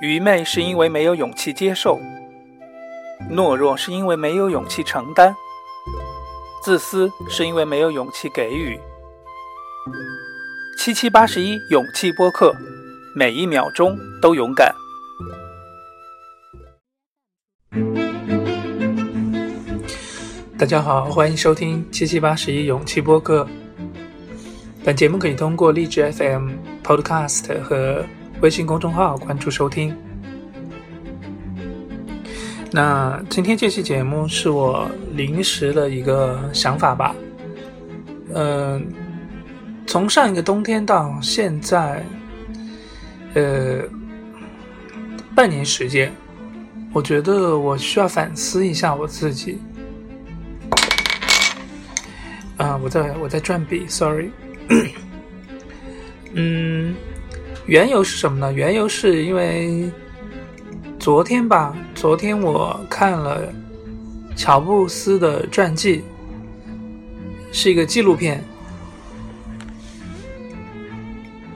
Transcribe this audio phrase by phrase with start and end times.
[0.00, 2.00] 愚昧是因为没有勇气接受，
[3.28, 5.34] 懦弱是因为没有勇气承担，
[6.62, 8.78] 自私是因为没有勇气给予。
[10.78, 12.54] 七七八十一勇气播客，
[13.16, 14.72] 每一秒钟都勇敢。
[20.56, 23.46] 大家好，欢迎收听七七八十一勇气播客。
[24.84, 26.50] 本节目可以通过荔枝 FM、
[26.84, 28.04] Podcast 和
[28.40, 29.96] 微信公众号关注收听。
[32.70, 37.16] 那今天这期节目是我临时的一个想法吧。
[38.34, 38.86] 嗯，
[39.86, 42.04] 从上一个冬天到现在，
[43.34, 43.82] 呃，
[45.34, 46.12] 半年时间，
[46.92, 49.58] 我觉得我需要反思一下我自己。
[52.58, 54.30] 啊，我在我在转笔，sorry。
[56.34, 56.94] 嗯。
[57.68, 58.50] 缘由是什么呢？
[58.50, 59.90] 缘由是因为
[60.98, 63.42] 昨天吧，昨天我看了
[64.34, 66.02] 乔布斯的传记，
[67.52, 68.42] 是一个纪录片。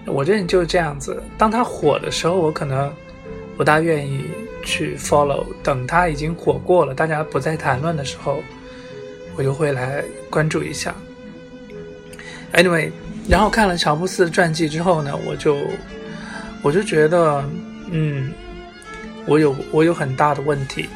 [0.04, 2.92] 我这人就是这样子，当他火的时候，我可能
[3.56, 4.26] 不大愿意
[4.62, 8.42] 去 follow；等他已经火过了，大家不再谈论的时候，
[9.34, 10.94] 我就会来关注一下。
[12.52, 12.90] Anyway，
[13.26, 15.56] 然后看了乔布斯的传记之后呢，我就。
[16.62, 17.44] 我就觉得，
[17.90, 18.32] 嗯，
[19.26, 20.88] 我有我有很大的问题，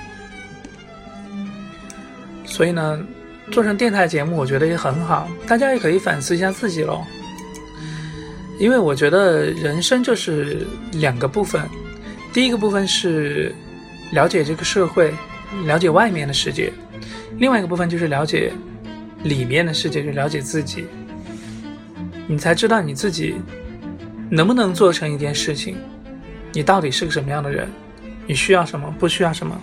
[2.45, 3.05] 所以呢，
[3.51, 7.05] 做成电台节目，我觉得也很好，大家也可以反思一下自己喽。
[8.61, 11.61] 因为我觉得人生就是两个部分，
[12.33, 13.53] 第一个部分是
[14.13, 15.13] 了解这个社会，
[15.67, 16.71] 了解外面的世界；，
[17.39, 18.53] 另外一个部分就是了解
[19.25, 20.87] 里面的世界，就了解自己，
[22.29, 23.35] 你才知道你自己。
[24.29, 25.77] 能不能做成一件事情？
[26.53, 27.69] 你到底是个什么样的人？
[28.27, 28.93] 你需要什么？
[28.99, 29.57] 不需要什么？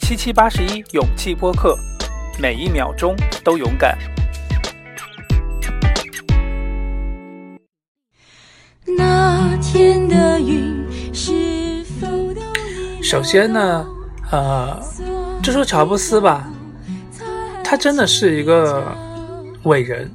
[0.00, 1.78] 七七八十一勇气播客。
[2.40, 3.14] 每一秒钟
[3.44, 3.98] 都勇敢。
[8.96, 12.08] 那天的云是否
[13.02, 13.86] 首先呢，
[14.30, 14.80] 呃，
[15.42, 16.50] 就说乔布斯吧，
[17.62, 18.96] 他真的是一个
[19.64, 20.10] 伟人，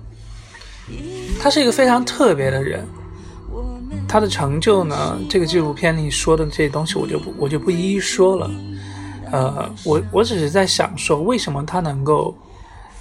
[1.39, 2.83] 他是一个非常特别的人。
[4.07, 8.49] 他的成就呢，这个纪录片里说的这些东西，我就不我就不一一说了。
[9.31, 12.35] 呃，我我只是在想说，为什么他能够，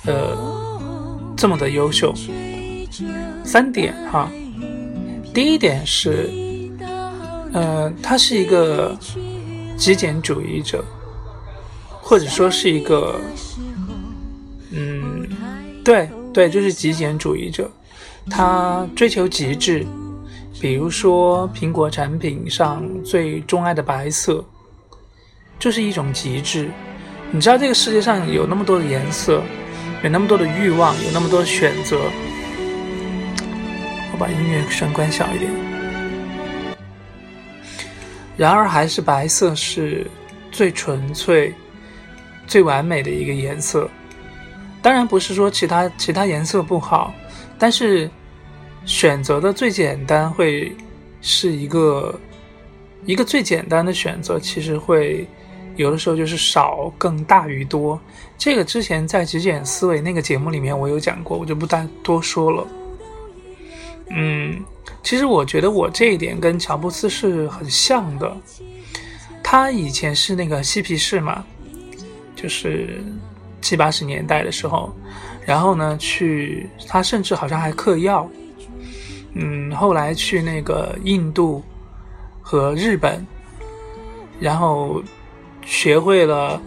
[0.06, 0.36] 呃，
[1.36, 2.14] 这么的优秀？
[3.44, 4.30] 三点哈，
[5.32, 6.30] 第一点是，
[7.52, 8.96] 呃，他是一个
[9.76, 10.84] 极简主义者，
[12.00, 13.20] 或者说是一个，
[14.70, 15.28] 嗯，
[15.84, 17.70] 对对，就是极简主义者，
[18.30, 19.86] 他追求极致，
[20.60, 24.44] 比如说苹果产品上最钟爱的白色。
[25.64, 26.68] 就是一种极致，
[27.30, 29.42] 你知道这个世界上有那么多的颜色，
[30.02, 32.02] 有那么多的欲望，有那么多的选择。
[34.12, 35.50] 我把音乐声关小一点。
[38.36, 40.06] 然而，还是白色是
[40.52, 41.54] 最纯粹、
[42.46, 43.88] 最完美的一个颜色。
[44.82, 47.14] 当然，不是说其他其他颜色不好，
[47.58, 48.10] 但是
[48.84, 50.76] 选择的最简单会
[51.22, 52.20] 是一个
[53.06, 55.26] 一个最简单的选择，其实会。
[55.76, 58.00] 有的时候就是少更大于多，
[58.38, 62.66] 这个之前在极简思维那个节目里面我有讲过，我就不再多说了。
[64.10, 64.62] 嗯，
[65.02, 68.36] 其实我觉得我这一点跟乔布斯是很像的。
[69.42, 71.44] 他以前是那个嬉皮士嘛，
[72.36, 73.02] 就是
[73.60, 74.94] 七八十年代的时候，
[75.44, 78.28] 然后呢去他甚至好像还嗑药。
[79.32, 81.62] 嗯，后来去那个印度
[82.40, 83.26] 和日本，
[84.38, 85.02] 然后。
[85.64, 86.60] 学会了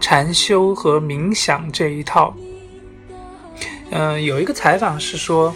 [0.00, 2.34] 禅修和冥想这一套。
[3.90, 5.54] 嗯，有一个采访是说，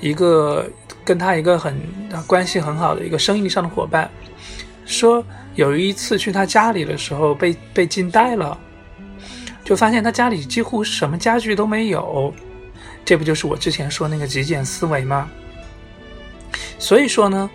[0.00, 0.68] 一个
[1.04, 1.78] 跟他一个很
[2.26, 4.10] 关系很好的一个生意上的伙伴，
[4.86, 5.24] 说
[5.54, 8.58] 有一次去他家里的时候被被惊呆了，
[9.62, 12.32] 就发现他家里几乎什么家具都没有。
[13.04, 15.28] 这不就是我之前说那个极简思维吗？
[16.78, 17.48] 所以说呢，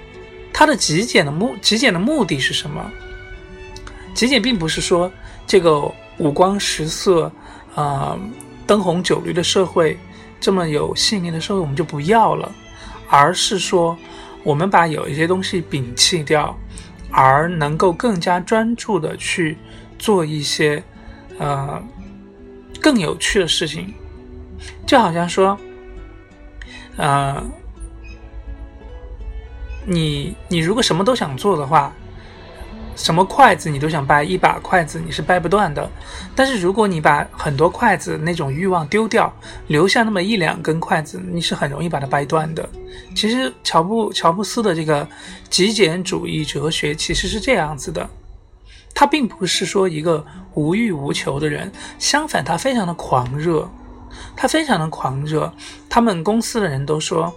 [0.54, 2.90] 他的极简的目极简的目的是什么？
[4.14, 5.12] 仅仅并不是说
[5.48, 7.32] 这个五光十色、
[7.76, 8.18] 啊
[8.68, 9.98] 灯红酒绿的社会
[10.40, 12.50] 这么有吸引力的社会，我们就不要了，
[13.10, 13.98] 而是说，
[14.44, 16.56] 我们把有一些东西摒弃掉，
[17.12, 19.58] 而能够更加专注的去
[20.00, 20.82] 做一些，
[21.38, 21.84] 呃，
[22.80, 23.94] 更有趣的事情，
[24.88, 25.58] 就好像说，
[26.96, 27.44] 呃，
[29.86, 31.92] 你你如果什么都想做的话。
[33.02, 35.90] 什么筷子你都想掰，一把筷子你是掰不断的。
[36.36, 39.34] 但是如果你把很多筷子那种欲望丢掉，
[39.68, 42.70] 留下那么一两根筷子，你是很容易把它掰断的。
[43.16, 45.08] 其实乔布乔布斯的这个
[45.50, 48.08] 极简主义哲学其实是这样子的，
[48.94, 53.68] 他并不是说一个无欲无求的人，相反他非常的狂热，
[54.36, 55.52] 他非常的狂热。
[55.90, 57.34] 他们公司的人都说，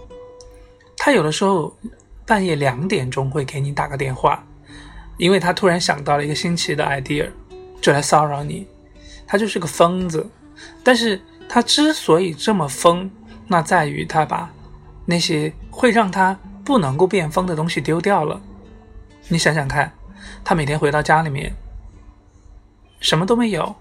[0.95, 1.75] 他有的时候
[2.23, 4.43] 半夜两点钟会给你打个电话。
[5.17, 7.29] 因为他突然想到了一个新奇的 idea，
[7.81, 8.67] 就来骚扰你。
[9.25, 10.29] 他就是个疯子，
[10.83, 13.09] 但是他之所以这么疯，
[13.47, 14.51] 那在于他把
[15.05, 18.41] 那些会让他不能够变疯的东西丢掉了。
[19.29, 19.93] 你想想看，
[20.43, 21.55] 他每天回到家里面，
[22.99, 23.75] 什么都没有，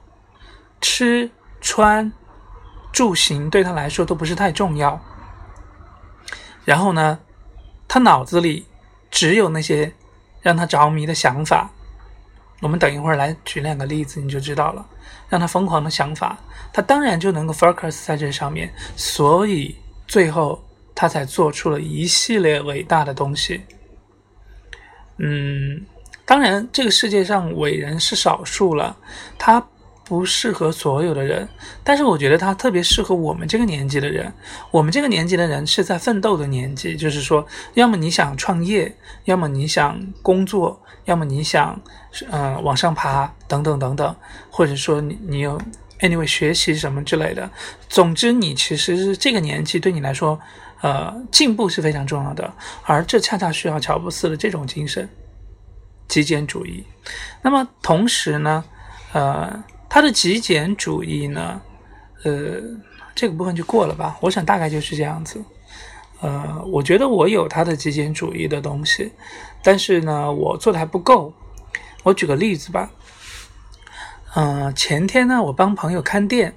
[0.80, 2.12] 吃穿
[2.92, 5.00] 住行对他来说都不是太重要。
[6.64, 7.18] 然后呢，
[7.88, 8.66] 他脑子里
[9.10, 9.92] 只有那些。
[10.44, 11.70] 让他着迷的想法，
[12.60, 14.86] 我们等一会儿来举两个例子，你就知道了。
[15.28, 16.38] 让他疯狂的想法，
[16.72, 19.74] 他当然就能够 focus 在这上面，所以
[20.06, 20.62] 最后
[20.94, 23.62] 他才做出了一系列伟大的东西。
[25.16, 25.86] 嗯，
[26.26, 28.96] 当然这个世界上伟人是少数了，
[29.38, 29.66] 他。
[30.04, 31.48] 不适合所有的人，
[31.82, 34.30] 但是我觉得它特别适合我们这个年纪的人。
[34.70, 41.80] 我们这个年纪的人是在奋斗的年纪，就是说，要么你想创业，要么你想工作，要么你想，
[42.30, 44.14] 嗯，往上爬，等等等等，
[44.50, 45.58] 或者说你你有
[46.00, 47.50] anyway 学习什么之类的。
[47.88, 50.38] 总之，你其实是这个年纪对你来说，
[50.82, 52.52] 呃，进步是非常重要的，
[52.82, 55.08] 而这恰恰需要乔布斯的这种精神，
[56.08, 56.84] 极简主义。
[57.40, 58.62] 那么同时呢，
[59.14, 59.64] 呃。
[59.94, 61.62] 他的极简主义呢，
[62.24, 62.60] 呃，
[63.14, 64.18] 这个部分就过了吧。
[64.20, 65.40] 我想大概就是这样子。
[66.20, 69.12] 呃，我觉得我有他的极简主义的东西，
[69.62, 71.32] 但是呢，我做的还不够。
[72.02, 72.90] 我举个例子吧。
[74.34, 76.56] 嗯，前天呢，我帮朋友看店，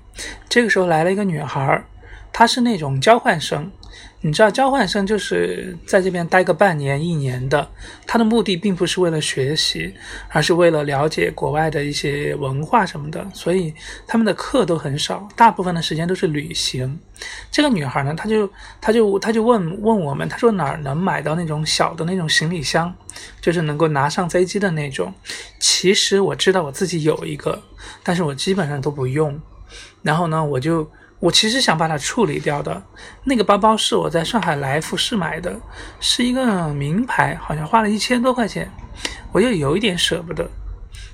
[0.50, 1.86] 这个时候来了一个女孩，
[2.34, 3.72] 她是那种交换生。
[4.22, 7.70] 你知道交换生就是在这边待个半年一年的，
[8.08, 9.94] 他的目的并不是为了学习，
[10.30, 13.72] 而是为了了解国外的一些文化什么的，所以
[14.08, 17.00] 他们的课都很少，大部分的时间都是旅行。
[17.52, 18.50] 这个女孩呢，她就
[18.82, 22.94] 她就她就问问我们，她说哪儿能买到那种小的那种行李箱，
[23.40, 25.14] 就是能够拿上飞机的那种。
[25.60, 27.62] 其实我知道我自己有一个，
[28.02, 29.40] 但是我基本上都不用。
[30.02, 30.90] 然后呢，我就。
[31.20, 32.84] 我其实想把它处理掉的，
[33.24, 35.60] 那个包包是我在上海来福士买的，
[36.00, 38.72] 是一个名牌，好像花了一千多块钱，
[39.32, 40.48] 我又有一点舍不得。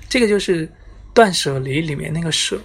[0.08, 0.70] 这个就是
[1.14, 2.60] 断舍离里面那个舍，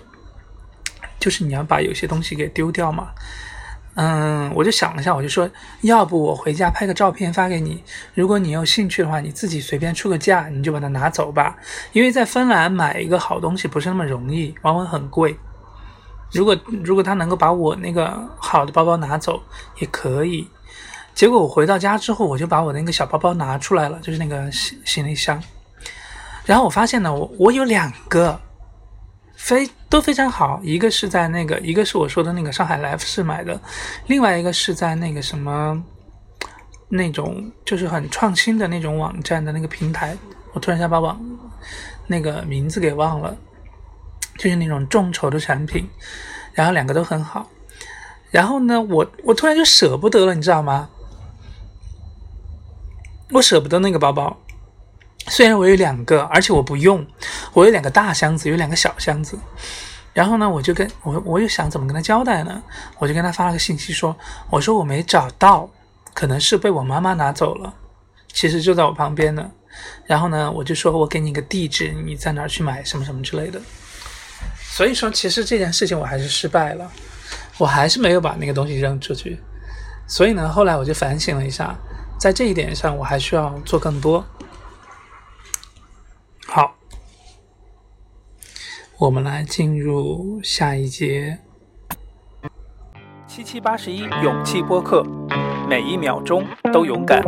[1.17, 3.09] 就是你要把有些东西给丢掉嘛。
[3.95, 5.49] 嗯，我就想了一下，我就说，
[5.81, 7.83] 要不我回家拍个照片发给你，
[8.13, 11.57] 如果你有兴趣的话，你自己随便出个价，你就把它拿走吧。
[11.93, 15.37] 因为在芬兰买一个好东西不是那么容易，往往很贵。
[16.31, 19.41] 如果如果他能够把我那个好的包包拿走
[19.79, 20.47] 也可以，
[21.15, 25.41] 结果我回到家之后，我就把我的那个小包包拿出来了，就是那个行行李箱。
[26.45, 28.39] 然后我发现呢，我我有两个，
[29.35, 33.59] 非都非常好，一个是在那个，一个是我说的那个上海来福士买的，
[34.07, 35.83] 另外一个是在那个什么
[36.89, 40.17] 那种就是很创新的那种网站的那个平台，
[40.53, 41.19] 我突然间把网
[42.07, 43.35] 那个名字给忘了。
[44.39, 45.89] 就是那种众筹的产品，
[46.53, 47.49] 然后两个都很好，
[48.31, 50.89] 然后呢，我我突然就舍不得了，你知道吗？
[53.33, 54.37] 我舍不得那个包包，
[55.27, 57.05] 虽然我有两个，而且我不用，
[57.51, 59.37] 我有两个大箱子，有两个小箱子，
[60.13, 62.63] 然后呢，我就跟我我又想怎么跟他交代呢？
[62.97, 64.15] 我就跟他发了个信息说，
[64.49, 65.69] 我说我没找到，
[66.13, 67.73] 可能是被我妈妈拿走了，
[68.31, 69.51] 其实就在我旁边呢。
[70.05, 73.61] 然后呢，我就说我给你个地址，你在哪儿去买什么什么之类的。
[74.79, 76.89] 所以说，其实这件事情我还是失败了，
[77.57, 79.37] 我还是没有把那个东西扔出去。
[80.07, 81.75] 所以呢，后来我就反省了一下，
[82.17, 84.25] 在这一点上，我还需要做更多。
[86.47, 86.77] 好，
[88.97, 91.39] 我们来进入下一节。
[93.27, 95.03] 七七八十一勇气播客，
[95.67, 97.21] 每一秒钟都勇敢。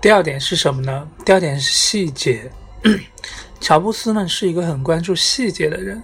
[0.00, 1.08] 第二点是什么呢？
[1.24, 2.50] 第二点是细节。
[3.58, 6.02] 乔布斯呢是一个很关注细节的人，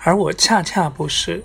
[0.00, 1.42] 而我恰恰不是。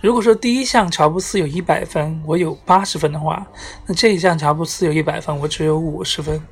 [0.00, 3.46] 如果说第一项乔布斯有一百分，我有八十分的话，
[3.86, 6.42] 那这一项乔布斯有一百分，我只有五十分。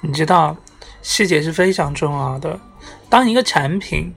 [0.00, 0.56] 你知道，
[1.00, 2.58] 细节是非常重要的。
[3.08, 4.14] 当一个产品，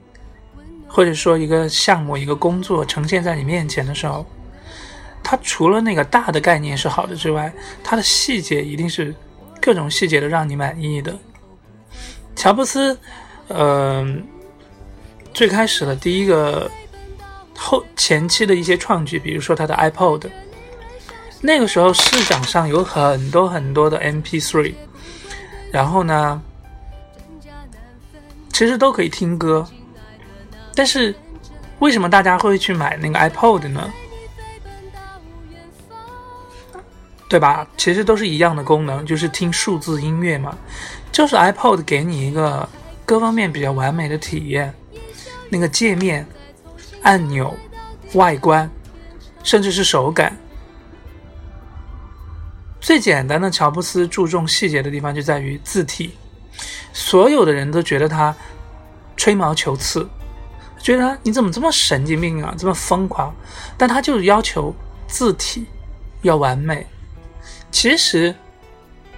[0.96, 4.26] 或者说一个项目、一个工作呈现在你面前的时候，
[5.22, 7.52] 它除了那个大的概念是好的之外，
[7.84, 9.14] 它的细节一定是
[9.62, 11.14] 各种细节都让你满意的。
[12.34, 12.98] 乔布斯，
[13.50, 14.26] 嗯，
[15.34, 16.72] 最开始的第一个
[17.58, 20.30] 后前期的一些创举，比如说他的 iPod，
[21.42, 24.74] 那个时候市场上有很多很多的 MP3。
[25.74, 26.42] 然后呢，
[28.54, 29.68] 其实都可以听歌，
[30.76, 31.16] 但是
[31.80, 33.92] 为什么大家会去买那个 iPod 呢？
[37.28, 37.68] 对吧？
[37.76, 40.56] 其实都是一样的功能，就是听数字音乐嘛。
[41.12, 42.68] 就是 iPod 给你一个
[43.06, 44.74] 各方面比较完美的体验，
[45.50, 46.26] 那个界面、
[47.02, 47.54] 按钮、
[48.14, 48.70] 外观，
[49.44, 50.38] 甚至是手感。
[52.80, 56.16] 最简单的，乔布斯注重细节的地方就在于字体。
[56.94, 58.34] 所有的人都觉得他
[59.18, 60.08] 吹毛求疵，
[60.86, 63.34] 觉得你怎么这么神经病啊，这么疯狂？
[63.76, 64.72] 但他就是要求
[65.08, 65.66] 字体
[66.22, 66.86] 要完美。
[67.72, 68.36] 其实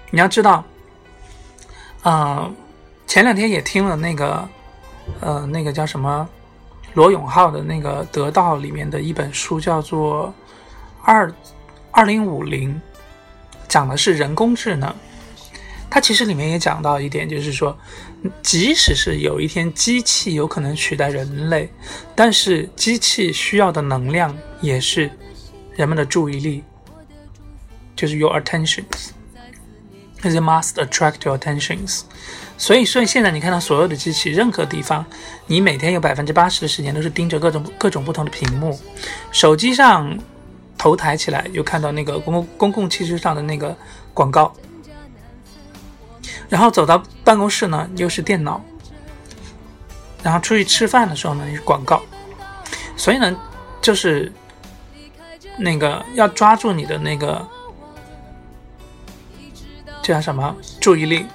[0.09, 0.63] 你要知道，
[2.03, 2.49] 呃，
[3.05, 4.47] 前两天也听了那个，
[5.19, 6.25] 呃，那个叫什么
[6.93, 10.29] 罗永浩的那个《得到》里面的一本书，叫做
[11.03, 11.29] 《二
[11.91, 12.73] 二零五零》。
[13.67, 14.95] 讲的是人工智能，
[15.89, 17.77] 它其实里面也讲到一点，就是说，
[18.41, 21.69] 即使是有一天机器有可能取代人类，
[22.15, 25.09] 但是机器需要的能量也是
[25.75, 26.63] 人们的注意力，
[27.95, 32.01] 就是 your attentions，it must attract your attentions。
[32.57, 35.05] 所以，所以现在你看到所有的机器，任何地方，
[35.45, 38.79] 你每天有百分之八十的时间都是盯着各种各种不同的屏幕，
[39.31, 40.17] 手机上。
[40.79, 43.75] 头抬起来，又看到那个公共公共汽车上的那个
[44.13, 44.53] 广告，
[46.49, 48.61] 然后走到办公室呢，又是电脑，
[50.23, 52.01] 然后出去吃饭的时候呢，是广告，
[52.95, 53.35] 所以呢，
[53.81, 54.31] 就是
[55.57, 57.47] 那个要抓住你的那个
[60.01, 61.25] 叫什么注意力。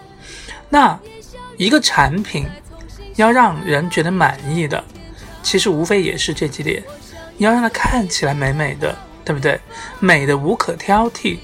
[0.69, 0.99] 那
[1.57, 2.49] 一个产品
[3.17, 4.83] 要让人觉得满意的，
[5.43, 6.83] 其实无非也是这几点，
[7.37, 8.97] 你要让它看起来美美的。
[9.25, 9.61] 对不对？
[10.01, 11.39] 美的无可挑剔。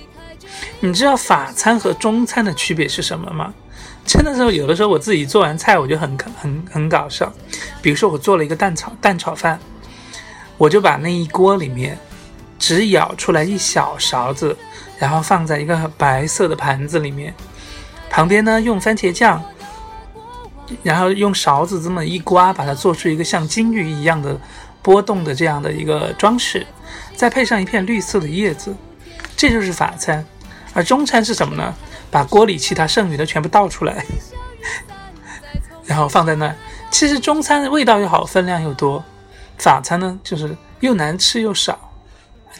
[0.80, 3.52] 你知道法餐和中餐的区别是什么吗？
[4.04, 7.30] 真的时候，有的时候我自己做完菜，我就很很很搞笑。
[7.82, 9.58] 比如说，我做了一个蛋炒蛋炒饭，
[10.56, 11.98] 我就把那一锅里面
[12.58, 14.56] 只舀出来一小勺子，
[14.98, 17.34] 然后放在一个白色的盘子里面，
[18.08, 19.42] 旁边呢用番茄酱，
[20.82, 24.40] 然后用勺子这么一刮，把它做出一个像金鱼一样的
[24.80, 26.66] 波动的这样的一个装饰。
[27.14, 28.74] 再配上一片绿色的叶子，
[29.36, 30.24] 这就是法餐。
[30.78, 31.74] 而中餐是什么呢？
[32.08, 34.06] 把锅里其他剩余的全部倒出来，
[35.84, 36.54] 然后放在那儿。
[36.88, 39.04] 其实中餐味道又好，分量又多。
[39.58, 41.76] 法餐呢，就是又难吃又少。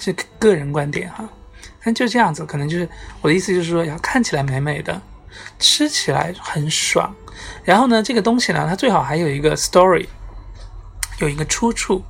[0.01, 1.29] 这个人观点哈，
[1.85, 2.89] 但就这样子，可能就是
[3.21, 5.01] 我的意思，就是说要看起来美美的，
[5.61, 7.15] 吃起来很爽。
[7.63, 10.09] 然后呢，这个东西呢，它最好还有一个 story，
[11.21, 12.03] 有一个出处。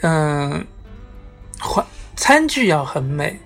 [0.00, 0.66] 嗯。
[1.60, 3.38] 环餐具要很美，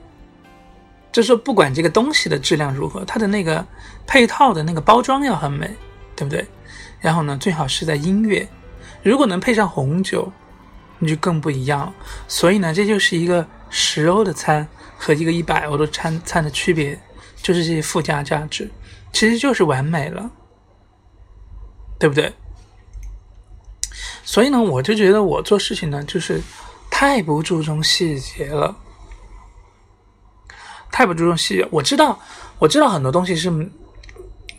[1.12, 3.64] 就是说不管这个东西的质量如何，它的那个
[4.06, 5.70] 配套的那个包装要很美，
[6.16, 6.44] 对不对？
[7.00, 8.48] 然后呢，最好是在音乐，
[9.02, 10.32] 如果能配上红酒，
[10.98, 11.92] 那就更不一样。
[12.26, 14.66] 所以呢，这就是一个十欧的餐
[14.96, 16.98] 和一个一百欧的餐餐的区别，
[17.42, 18.70] 就是这些附加价值，
[19.12, 20.30] 其实就是完美了，
[21.98, 22.32] 对不对？
[24.24, 26.40] 所以呢，我就觉得我做事情呢，就是。
[26.94, 28.76] 太不注重细节了，
[30.92, 31.66] 太不注重细节。
[31.72, 32.16] 我知道，
[32.60, 33.50] 我知道很多东西是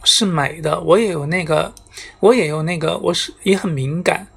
[0.03, 1.73] 是美的，我也有那个，
[2.19, 4.27] 我也有那个，我是也很敏感，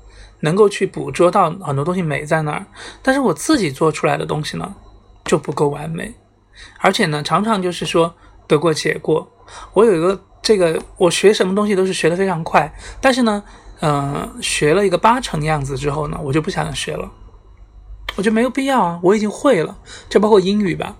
[0.40, 2.64] 能够去捕捉到很多东西美在哪儿。
[3.02, 4.74] 但是我自己做出来的东西呢，
[5.24, 6.14] 就不够完美，
[6.78, 8.14] 而且呢，常常就是说
[8.46, 9.26] 得过且过。
[9.72, 13.42] 我有一个这个，我学什么东西都是学的非常快，但是呢，
[13.80, 17.10] 嗯，学了一个八成样子之后呢，我就不想学了。
[18.16, 19.76] 我觉得没有必要啊，我已经会了，
[20.08, 20.96] 就包括英语吧。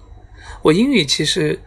[0.62, 1.60] 我英语其实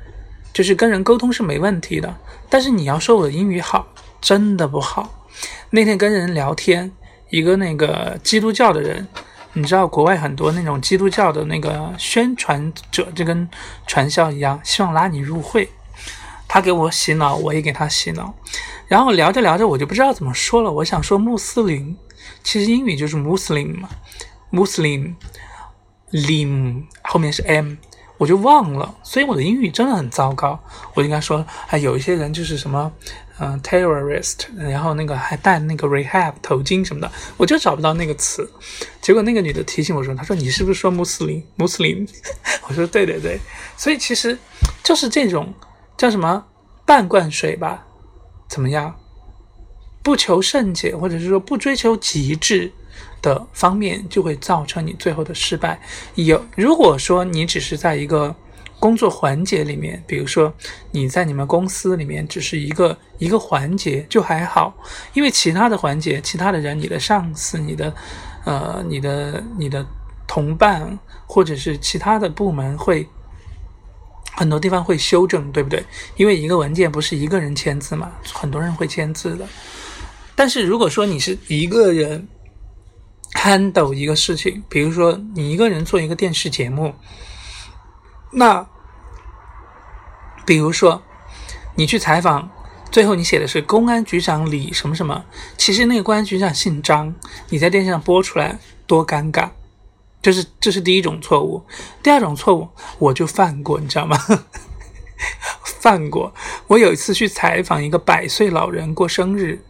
[0.53, 2.15] 就是跟人沟通是没问题的，
[2.50, 3.88] 但是你要说我的英语好，
[4.19, 5.27] 真的不好。
[5.69, 6.91] 那天跟人聊天，
[7.29, 9.08] 一个那个基督教的人，
[9.53, 13.48] 你知道国外很多那种基督教的那个宣传者，就跟
[13.88, 15.69] 传销一样，希望拉你入会。
[16.48, 18.34] 他给我洗脑，我也给他洗脑。
[18.88, 20.72] 然后聊着聊着，我就不知道怎么说了。
[20.72, 21.96] 我想说穆斯林，
[22.43, 23.88] 其实英语就是 Muslim 嘛
[24.51, 25.13] ，Muslim，lim
[27.03, 27.75] 后面是 m，
[28.20, 28.96] 我就忘了。
[29.02, 30.60] 所以我的英语真的很糟糕。
[30.94, 32.92] 我应该说，哎，有一些人就是什么，
[33.40, 38.48] 嗯，terrorist，然后那个还戴那个 rehab 头巾什么的，我就找不到那个词。
[39.02, 42.08] 结果那个女的提醒我说，她说你是不是说穆斯林穆斯林
[42.70, 43.40] 我说对对对。
[43.76, 44.38] 所以其实
[44.84, 45.52] 就是这种。
[45.98, 46.46] 叫什么
[46.86, 47.86] 半罐水吧？
[48.48, 48.96] 怎么样？
[50.02, 52.72] 不求甚解，或者是说不追求极致
[53.22, 55.80] 的方面，就会造成你最后的失败。
[56.16, 58.36] 有如果说你只是在一个
[58.80, 60.54] 工作环节里面，比如说
[60.92, 64.74] 你在你们公司里面只是一个一个环节，就还好，
[65.14, 67.94] 因为其他的环节，其他的人，你的上司、你的
[68.46, 69.86] 呃、你的你的
[70.28, 73.08] 同伴，或者是其他的部门会。
[74.36, 75.84] 很多地方会修正，对不对？
[76.16, 79.46] 因为一个文件不是一个人签字嘛，很多人会签字的。
[80.34, 82.26] 但是如果说你是一个人
[83.33, 86.95] handle 一个事情，比如说你一个人做一个电视节目，
[88.31, 88.67] 那
[90.45, 91.03] 比如说
[91.75, 92.50] 你去采访，
[92.91, 95.25] 最后你写的是公安局长李什么什么，
[95.57, 97.13] 其实那个公安局长姓张，
[97.50, 99.50] 你在电视上播出来多尴尬。
[100.21, 101.63] 这是这是第一种错误，
[102.03, 102.67] 第二种错误
[102.98, 104.17] 我就犯过，你知道吗？
[105.79, 106.33] 犯过。
[106.67, 109.63] 我有一次去采访一个百岁老人过生日，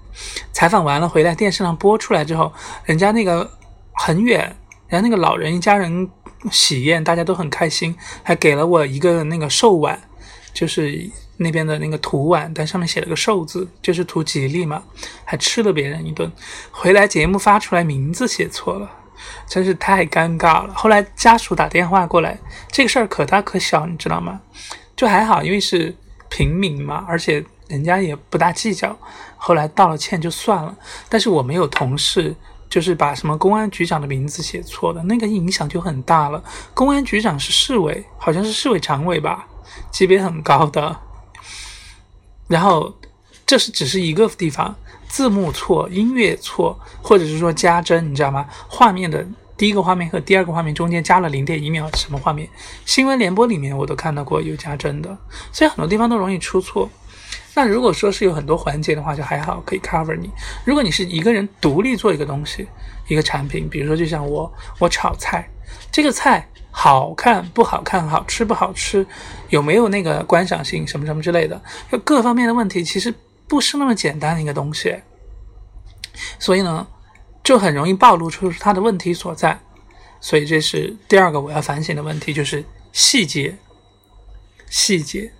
[0.52, 2.52] 采访完了回来，电视上播出来之后，
[2.86, 3.50] 人家那个
[3.94, 4.56] 很远，
[4.88, 6.10] 然后那个老人一家人
[6.52, 10.00] 喜宴，大家都很开心，还给了我一个那个寿碗，
[10.54, 14.84] 就是那边的那个土碗，但上面写了个寿字，就是图吉利嘛，
[15.26, 16.32] 还吃了别人一顿。
[16.72, 18.90] 回来节目发出来，名字写错了。
[19.46, 20.74] 真是太尴尬了。
[20.74, 22.40] 后来家属打电话过来，
[22.72, 24.40] 这个事儿可大可小，你知道吗？
[24.96, 25.94] 就还好，因为是
[26.30, 28.94] 平民嘛，而且人家也不大计较。
[29.38, 30.76] 后来道了歉就算了。
[31.08, 32.36] 但是我没有同事，
[32.70, 36.44] 就是把什么公安局长的名字写错了，那个影响就很大了。
[36.74, 39.48] 公安局长是市委，好像是市委常委吧，
[39.90, 40.98] 级别很高的。
[42.48, 42.94] 然后
[43.46, 44.76] 这是只是一个地方。
[45.08, 48.46] 字幕错、音乐错，或者是说加帧，你知道吗？
[48.68, 49.26] 画面的
[49.58, 52.48] 第一个画面和第二个画面中间加了零点一秒，什么画面？
[52.86, 55.18] 新闻联播里面我都看到过有加帧的，
[55.52, 56.88] 所以很多地方都容易出错。
[57.60, 60.30] 那如果说是有很多环节的话，就还好可以 cover 你。
[60.64, 62.66] 如果你是一个人独立做一个东西、
[63.10, 65.46] 一个产品，比如说就像我，我炒菜，
[65.92, 69.06] 这个菜好看不好看，好吃不好吃，
[69.50, 73.14] 有没有那个观赏性，什么什么之类的，就各方面的问题，其实。
[73.50, 74.96] 不是那么简单的一个东西，
[76.38, 76.86] 所以呢，
[77.44, 79.60] 就很容易暴露出它的问题所在。
[80.22, 83.58] 所以这是第二个我要反省的问题，就是细节。
[84.70, 85.34] 细节，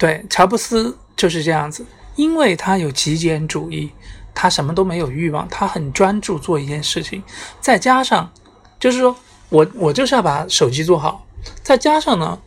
[0.00, 1.84] 对，乔布斯就是这样子，
[2.16, 3.92] 因为他有极简主义，
[4.34, 7.22] 他什么都没有欲望，他很专注做一件事情。
[7.60, 8.32] 再加上，
[8.78, 9.14] 就是说
[9.50, 11.26] 我我就是要把手机做好。
[11.62, 12.40] 再加上呢，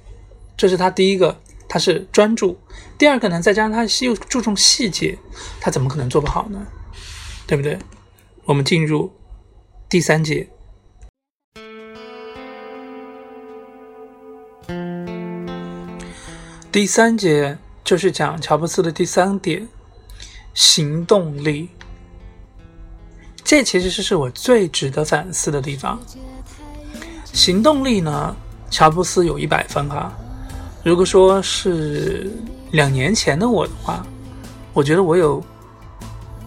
[0.57, 1.39] 这是他第一个。
[1.69, 2.59] 他是专注，
[2.99, 5.17] 第二个呢，再加上他又注重细节，
[5.59, 6.67] 他怎么可能做不好呢？
[7.47, 7.79] 对不对？
[8.45, 9.11] 我们进入
[9.89, 10.47] 第三节。
[16.73, 19.67] 第三节就是讲乔布斯的第三点，
[20.55, 21.69] 行动力。
[23.43, 26.01] 这其实是是我最值得反思的地方。
[27.31, 28.35] 行动力呢，
[28.71, 30.11] 乔布斯有一百分哈。
[30.83, 32.31] 如果说是
[32.71, 34.03] 两年前的我的话，
[34.73, 35.45] 我觉得我有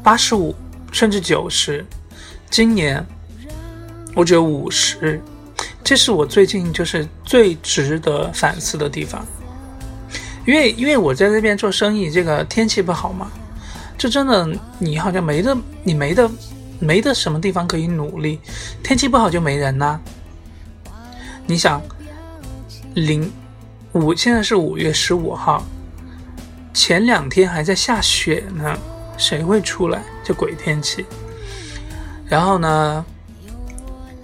[0.03, 0.53] 八十五
[0.91, 1.87] 甚至九十，
[2.51, 3.07] 今年
[4.13, 5.23] 我只有五十，
[5.85, 9.25] 这是我最近就是最值得反思的地方。
[10.47, 13.31] 因为因为我在这边做生意，这个天气不好嘛，
[13.99, 16.31] 就真的你好像没得你没得
[16.79, 18.41] 没得什么地方可以努力，
[18.83, 20.01] 天气不好就没人呐。
[21.47, 21.83] 你想
[22.95, 23.31] 零。
[23.93, 25.65] 五现在是五月十五号，
[26.75, 28.77] 前两天还在下雪呢，
[29.17, 30.03] 谁会出来？
[30.23, 31.07] 这鬼天气。
[32.29, 33.03] 然后呢，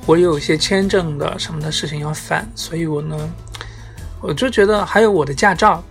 [0.04, 3.16] 我有一些签证的什么的事情要办，所以我呢，
[4.20, 5.82] 我就觉得还有我的驾照，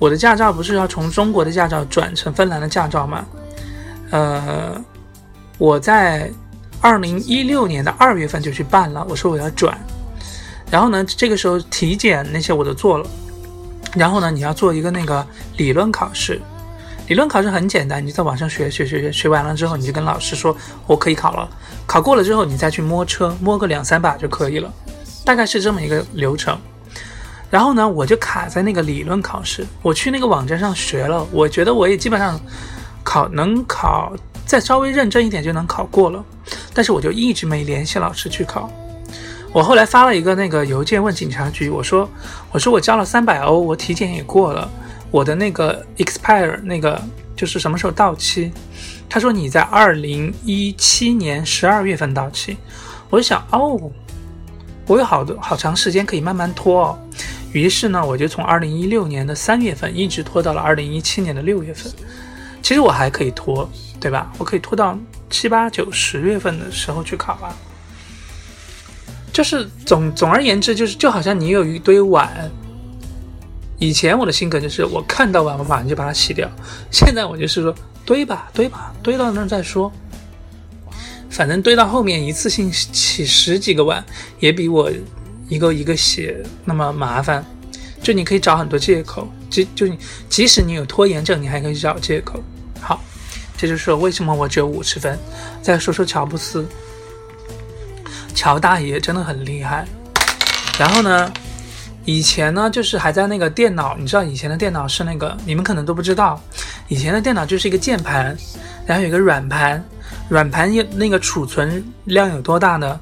[0.00, 3.24] 我的驾照不是要从中国的驾照转成芬兰的驾照吗？
[4.10, 4.74] 呃，
[5.58, 6.28] 我在
[6.80, 9.78] 二零一六年的二月份就去办了，我说我要转。
[10.70, 13.06] 然后呢，这个时候体检那些我都做了，
[13.94, 15.24] 然后呢，你要做一个那个
[15.58, 16.40] 理论考试，
[17.08, 21.46] 理论考试很简单，你在网上学学学学，学完了之后，你就跟老师说我可以考了。
[21.86, 24.72] 考过了之后，你再去摸车，摸个两三把就可以了，
[25.26, 26.58] 大概是这么一个流程。
[27.50, 29.66] 然后呢，我就卡在那个理论考试。
[29.82, 32.40] 我去那个网站上学了，我觉得我也基本上
[33.02, 34.12] 考能考，
[34.46, 36.24] 再稍微认真一点就能考过了。
[36.72, 38.70] 但是我就一直没联系老师去考。
[39.52, 42.08] 我后来发了一个那个邮件问警察局，我说
[42.52, 44.70] 我说我交了三百欧，我体检也过了，
[45.10, 47.02] 我的那个 expire 那个
[47.34, 48.52] 就是什么时候到期？
[49.08, 52.56] 他说你在二零一七年十二月份到期。
[53.10, 53.90] 我就想哦，
[54.86, 56.98] 我有好多好长时间可以慢慢拖哦。
[57.52, 61.92] 于是呢，我就从二零一六年的三月份一直拖到了二零一七年的六月份。
[62.62, 64.32] 其实我还可以拖，对吧？
[64.38, 64.96] 我可以拖到
[65.28, 67.56] 七八九十月份的时候去考啊。
[69.32, 72.50] 就是总总而言之，就是就好像你有一堆碗。
[73.78, 76.48] 以前我的性格就是我看到碗，我马上就把它洗掉。
[76.90, 79.90] 现在我就是说堆吧，堆吧，堆到那儿再说。
[81.30, 84.04] 反正堆到后面一次性洗十几个碗，
[84.38, 84.90] 也比我。
[85.50, 87.44] 一个一个写那么麻烦，
[88.00, 92.40] 就你可以找很多借口，即就你即使你有拖延症，你还可以找借口。
[92.80, 92.98] 好，
[93.58, 95.18] 这就是为什么我只有五十分。
[95.60, 96.64] 再说说乔布斯，
[98.32, 99.84] 乔大爷真的很厉害。
[100.78, 101.30] 然后呢，
[102.04, 106.40] 以前呢就是还在那个电脑，你知道以前的电脑是那个，你们可能都不知道，
[106.86, 108.34] 以前的电脑就是一个键盘，
[108.86, 109.84] 然后有一个软盘，
[110.28, 113.00] 软盘有那个储存量有多大呢？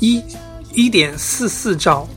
[0.00, 0.22] 一。
[0.72, 2.08] 一点四四兆，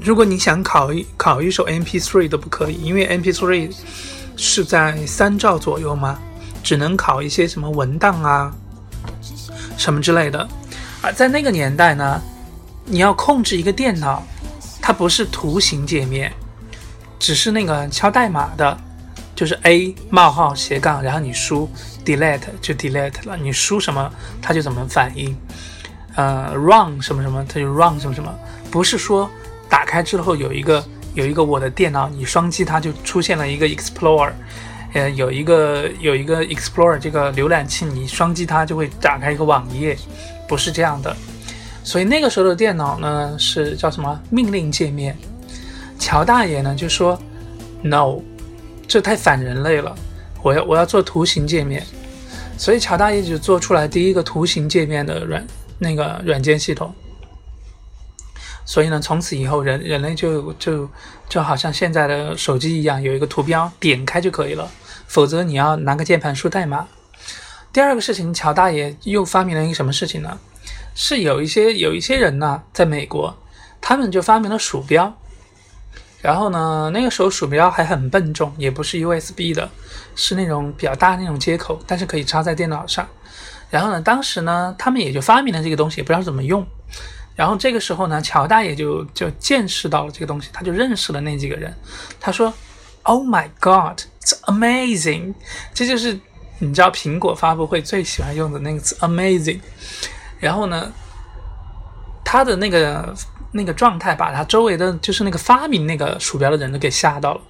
[0.00, 3.70] 如果你想考一考一首 MP3 都不可以，因为 MP3
[4.36, 6.18] 是在三兆左右嘛，
[6.62, 8.52] 只能考一些什么文档啊，
[9.76, 10.48] 什么之类的。
[11.02, 12.20] 而在那个年代呢，
[12.84, 14.22] 你要控制一个电脑，
[14.80, 16.32] 它不是图形界面，
[17.18, 18.78] 只是那个敲代码的，
[19.34, 21.68] 就是 A 冒号斜杠，然后你输
[22.04, 25.36] delete 就 delete 了，你输什么它就怎么反应。
[26.14, 28.32] 呃，run 什么什么，它就 run 什么什么，
[28.70, 29.30] 不是说
[29.68, 34.32] 打开之后有一个有一个我的电脑，你双击它就出现了一个 Explorer，
[34.92, 39.96] 呃，有一个有一个 Explorer 这个浏览器，你双击它就会打开一个网页，
[40.46, 41.16] 不是这样的。
[41.82, 45.16] 所以那个时候的电脑呢是叫什么命令界面？
[45.98, 47.18] 乔大爷呢就说
[47.82, 48.20] No，
[48.86, 49.94] 这太反人类了，
[50.42, 51.84] 我要我要做图形界面。
[52.58, 55.44] 所以乔大爷就做出来第一个图形界面的软。
[55.82, 56.94] 那个软件系统，
[58.64, 60.88] 所以呢，从此以后人人类就就
[61.28, 64.70] 就好像现在的手机一样，有一个图标点开就可以了，
[65.06, 66.86] 否则你要拿个键盘输代码。
[67.72, 70.38] 第二个事情，乔大爷又发明了一个什么事情呢？
[70.94, 73.36] 是有一些有一些人呢，在美国，
[73.80, 75.18] 他们就发明了鼠标，
[76.20, 79.70] 然后呢，那个时候鼠标还很笨重，也不是 USB 的，
[80.14, 83.08] 是那种比较大那种接口，但是可以插在电脑上。
[83.72, 86.64] 然后呢，当时呢，他们也就发明了这个东西，也不知道怎么用。
[87.34, 91.74] 然后这个时候呢，乔大爷就就见识到了这个东西，他就认识了那几个人。
[92.20, 92.52] 他说
[93.04, 95.32] ：“Oh my God, it's amazing！”
[95.72, 96.20] 这就是
[96.58, 99.60] 你知道苹果发布会最喜欢用的那个词 “amazing”。
[100.38, 100.92] 然后呢，
[102.22, 103.14] 他的那个
[103.52, 107.40] 那个状态，把他周围的就是那个发明那个鼠标的人都给吓到了。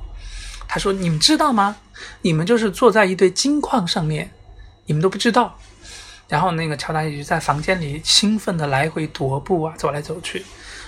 [0.68, 1.74] 他说：“你们知道吗？
[2.20, 4.30] 你们就是坐在一堆金矿上面，
[4.86, 5.58] 你们都不知道。”
[6.32, 10.42] 然后那个乔丹也就在房间里兴奋的来回踱步啊，走来走去。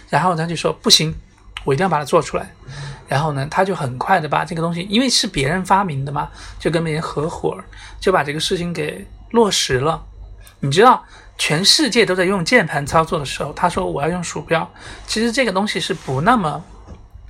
[0.08, 1.14] 然后他就说：“不行，
[1.64, 2.50] 我一定要把它做出来。”
[3.06, 7.62] 然后呢，他就很快的把这个东西，因为是别人发明的嘛，就跟别人合伙，
[8.00, 10.02] 就把这个事情给落实了。
[10.60, 11.04] 你知道，
[11.36, 14.66] 全世界都在用键盘操作的时候，他说我要用鼠标。
[15.06, 16.64] 其实这个东西是不那么，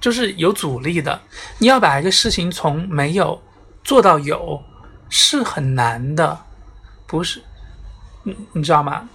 [0.00, 1.20] 就是有阻力的。
[1.58, 3.42] 你要把一个事情从没有
[3.82, 4.62] 做到有，
[5.08, 6.38] 是很难的，
[7.08, 7.42] 不是？
[8.24, 9.08] 你你知道吗？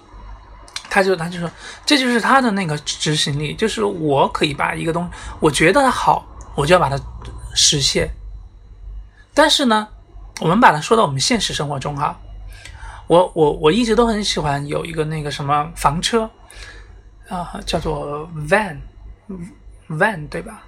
[0.92, 1.48] 他就他就说，
[1.86, 6.98] 这就是他的那个执行力，就是我可以把一个东，我觉得它好，我就要把它
[7.54, 8.10] 实现。
[9.32, 9.86] 但是呢，
[10.40, 12.18] 我们把它说到我们现实生活中哈，
[13.06, 16.28] 我我我一直都很喜欢有一个那个什么房车
[17.28, 20.64] 啊，叫做 van，van 对吧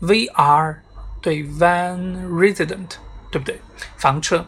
[0.00, 0.76] ？VR
[1.20, 2.88] 对 van resident
[3.30, 3.60] 对不对？
[3.98, 4.46] 房车。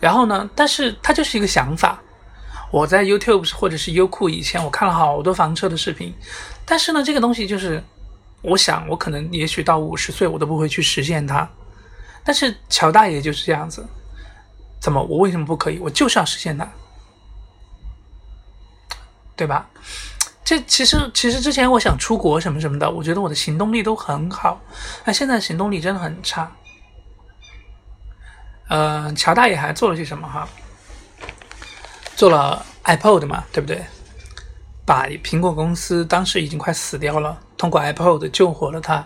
[0.00, 0.48] 然后呢？
[0.54, 2.00] 但是它就是一个想法。
[2.70, 6.12] 我在 YouTube 或者是优酷以前，我看了好多房车的视频。
[6.64, 7.82] 但是呢，这个东西就是，
[8.42, 11.48] 我想我可能也许到五十岁，我都不会去实现它。
[12.24, 13.86] 但是乔大爷就是这样子，
[14.80, 15.78] 怎么我为什么不可以？
[15.78, 16.68] 我就是要实现它，
[19.36, 19.70] 对吧？
[20.44, 24.60] 这其实其实之前我想出国什么什么的，我觉得我的行动力都很好。
[25.04, 26.50] 那现在行动力真的很差。
[28.68, 30.48] 呃，乔大爷还做了些什么哈？
[32.16, 33.84] 做了 iPod 嘛，对不对？
[34.84, 39.04] 把苹果公司当时已经快死掉了，通过 iPod 救活了它。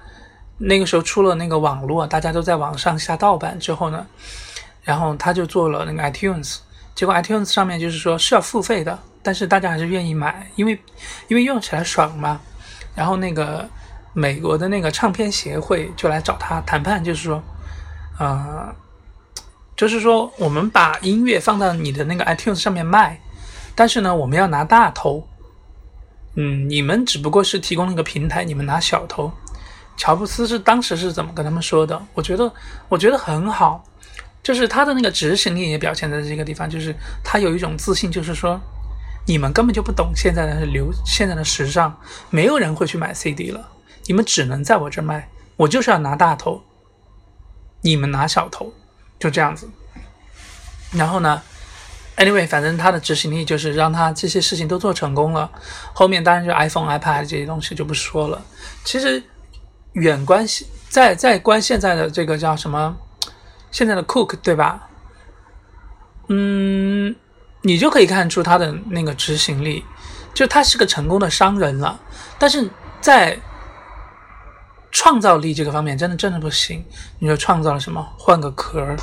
[0.59, 4.07] 那个时候出了那个网络，大家都在网上下盗版之后呢，
[4.83, 6.59] 然后他就做了那个 iTunes。
[6.99, 10.73] 结果 iTunes 上面就是说是要付费的，但是大家还是愿意买，因为
[11.29, 12.41] 因为用起来爽嘛。
[12.97, 13.65] 然后那个
[14.13, 17.41] 美国的那个唱片协会就来找他谈判，就是说，
[18.19, 18.75] 呃，
[19.77, 23.21] 就是说我们把音乐放到你的那个 iTunes 上面卖，
[23.77, 25.25] 但是呢，我们要拿大头。
[26.35, 29.31] 嗯，你们只不过是提供了一个平台，你们拿小头。
[29.97, 32.03] 乔布斯是当时是怎么跟他们说的？
[32.15, 32.53] 我觉得
[32.89, 33.85] 我觉得很好。
[34.43, 38.59] 就是他的那个执行力也表现在这个地方，就是他有一种自信，就是说，
[39.27, 41.95] 你们根本就不懂现在的流，现在的时尚，
[42.31, 43.69] 没有人会去买 CD 了，
[44.07, 46.63] 你们只能在我这卖，我就是要拿大头，
[47.83, 48.73] 你们拿小头，
[49.19, 49.69] 就这样子。
[50.93, 51.43] 然后呢
[52.17, 55.51] ，anyway，反正他的执行力就是让他这些事情都做成功了。
[55.93, 58.43] 后面当然就 iPhone、iPad 这些东西就不说了。
[58.85, 59.23] 其实
[59.93, 60.47] 远观
[60.89, 62.97] 在在观现在的这个叫什么？
[63.71, 64.89] 现在的 Cook 对吧？
[66.29, 67.15] 嗯，
[67.63, 69.85] 你就可以看出他的那个执行力，
[70.35, 71.99] 就他是个成功的商人了。
[72.39, 72.69] 但是
[73.01, 73.39] 在
[74.91, 76.85] 创造力这个方面，真的真的不行。
[77.19, 78.07] 你说创造了什么？
[78.19, 78.97] 换个壳儿，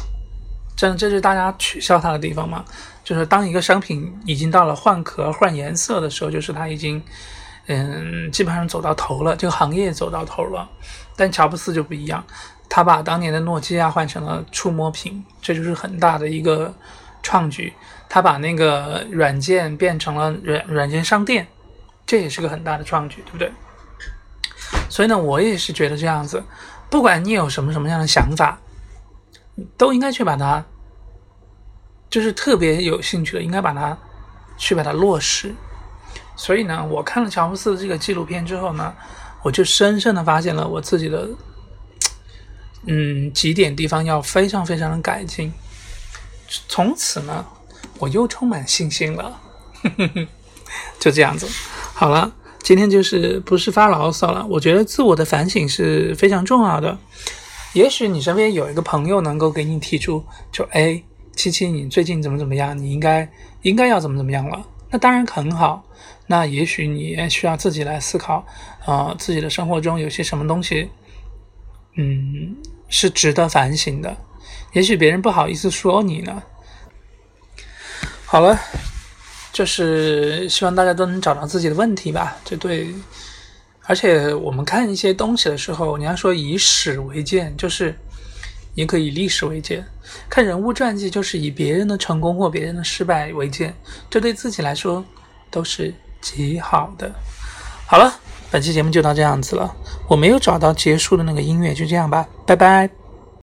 [0.75, 2.63] 真的这是大家取笑他的地方吗？
[3.03, 7.01] 就是当一个商品已经到了换壳、换颜色的时候，就是他已经
[7.67, 10.69] 嗯，基本上走到头了，这个行业走到头了。
[11.15, 12.23] 但乔布斯就不一样。
[12.67, 16.73] 他把当年的诺基亚换成了触摸屏，这就是很大的一个
[17.21, 17.73] 创举。
[18.09, 21.47] 他把那个软件变成了软软件商店，
[22.05, 23.51] 这也是个很大的创举，对不对？
[24.89, 26.43] 所以呢，我也是觉得这样子，
[26.89, 28.59] 不管你有什么什么样的想法，
[29.77, 30.63] 都应该去把它，
[32.09, 33.97] 就是特别有兴趣的，应该把它
[34.57, 35.53] 去把它落实。
[36.35, 38.93] 所以呢，我看了乔布斯的这个纪录片之后呢，
[39.41, 41.27] 我就深深的发现了我自己的。
[42.87, 45.51] 嗯，几点地方要非常非常的改进。
[46.67, 47.45] 从此呢，
[47.99, 49.41] 我又充满信心了。
[50.99, 51.47] 就这样子，
[51.93, 54.45] 好了，今天就是不是发牢骚了。
[54.47, 56.97] 我觉得自我的反省是非常重要的。
[57.73, 61.01] 也许你身边有一个朋友能够给你提出，就哎，
[61.35, 62.77] 七七，你最近怎么怎么样？
[62.77, 63.29] 你应该
[63.61, 64.65] 应该要怎么怎么样了？
[64.89, 65.83] 那当然很好。
[66.27, 68.45] 那也许你也需要自己来思考，
[68.85, 70.89] 啊，自己的生活中有些什么东西，
[71.95, 72.55] 嗯。
[72.87, 74.15] 是值得反省的，
[74.73, 76.43] 也许别人不好意思说你呢。
[78.25, 78.59] 好了，
[79.51, 82.37] 就是希望大家都能找到自己的问题吧。
[82.43, 82.93] 这对，
[83.83, 87.97] 而且我们看一些东西的时候，你要说以史为鉴，就是
[88.73, 89.81] 也可以以历史为鉴；
[90.29, 93.73] 看人物传记，就是以别人的成功或别人的失败为鉴。
[94.09, 95.03] 这对自己来说
[95.49, 97.13] 都是极好的。
[97.87, 98.19] 好了。
[98.51, 99.75] 本期节目就到这样子了，
[100.07, 103.04] 我没有找到结束的那个音乐，就这样吧，拜拜。